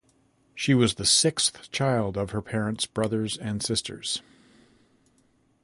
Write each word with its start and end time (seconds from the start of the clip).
She 0.55 0.73
was 0.73 0.95
the 0.95 1.05
sixth 1.05 1.69
child 1.69 2.17
of 2.17 2.31
her 2.31 2.41
parents 2.41 2.87
brothers 2.87 3.37
and 3.37 3.61
sisters. 3.61 4.23